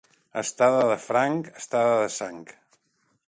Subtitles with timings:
[0.41, 2.43] Estada de franc, estada de sang.